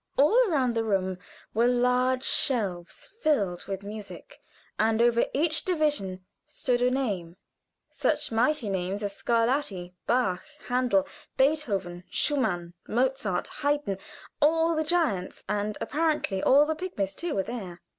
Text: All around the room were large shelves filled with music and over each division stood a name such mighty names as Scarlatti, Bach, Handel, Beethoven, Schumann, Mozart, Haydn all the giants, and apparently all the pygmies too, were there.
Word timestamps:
All 0.17 0.35
around 0.49 0.73
the 0.73 0.83
room 0.83 1.19
were 1.53 1.67
large 1.67 2.23
shelves 2.23 3.11
filled 3.21 3.65
with 3.65 3.83
music 3.83 4.41
and 4.79 4.99
over 4.99 5.25
each 5.31 5.63
division 5.63 6.25
stood 6.47 6.81
a 6.81 6.89
name 6.89 7.37
such 7.91 8.31
mighty 8.31 8.67
names 8.67 9.03
as 9.03 9.15
Scarlatti, 9.15 9.93
Bach, 10.07 10.43
Handel, 10.69 11.07
Beethoven, 11.37 12.03
Schumann, 12.09 12.73
Mozart, 12.87 13.47
Haydn 13.61 13.99
all 14.41 14.73
the 14.75 14.83
giants, 14.83 15.43
and 15.47 15.77
apparently 15.79 16.41
all 16.41 16.65
the 16.65 16.73
pygmies 16.73 17.13
too, 17.15 17.35
were 17.35 17.43
there. 17.43 17.79